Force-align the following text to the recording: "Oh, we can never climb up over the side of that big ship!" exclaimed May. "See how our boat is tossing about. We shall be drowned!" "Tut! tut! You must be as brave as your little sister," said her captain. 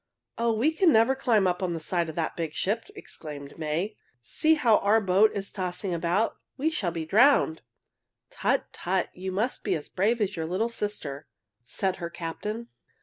"Oh, 0.39 0.51
we 0.51 0.71
can 0.71 0.91
never 0.91 1.13
climb 1.13 1.45
up 1.45 1.61
over 1.61 1.73
the 1.73 1.79
side 1.79 2.09
of 2.09 2.15
that 2.15 2.35
big 2.35 2.53
ship!" 2.53 2.85
exclaimed 2.95 3.59
May. 3.59 3.95
"See 4.19 4.55
how 4.55 4.77
our 4.79 4.99
boat 4.99 5.29
is 5.35 5.51
tossing 5.51 5.93
about. 5.93 6.37
We 6.57 6.71
shall 6.71 6.89
be 6.89 7.05
drowned!" 7.05 7.61
"Tut! 8.31 8.65
tut! 8.73 9.09
You 9.13 9.31
must 9.31 9.63
be 9.63 9.75
as 9.75 9.89
brave 9.89 10.19
as 10.19 10.35
your 10.35 10.47
little 10.47 10.69
sister," 10.69 11.27
said 11.63 11.97
her 11.97 12.09
captain. 12.09 12.69